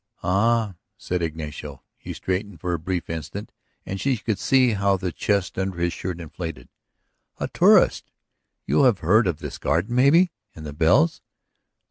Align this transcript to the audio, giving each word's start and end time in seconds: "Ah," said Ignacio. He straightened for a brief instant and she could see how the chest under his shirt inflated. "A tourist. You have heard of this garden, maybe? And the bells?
"Ah," 0.23 0.77
said 0.97 1.21
Ignacio. 1.21 1.83
He 1.95 2.13
straightened 2.13 2.59
for 2.59 2.73
a 2.73 2.79
brief 2.79 3.07
instant 3.07 3.51
and 3.85 4.01
she 4.01 4.17
could 4.17 4.39
see 4.39 4.71
how 4.71 4.97
the 4.97 5.11
chest 5.11 5.59
under 5.59 5.77
his 5.79 5.93
shirt 5.93 6.19
inflated. 6.19 6.69
"A 7.39 7.47
tourist. 7.47 8.09
You 8.65 8.85
have 8.85 9.01
heard 9.01 9.27
of 9.27 9.37
this 9.37 9.59
garden, 9.59 9.95
maybe? 9.95 10.31
And 10.55 10.65
the 10.65 10.73
bells? 10.73 11.21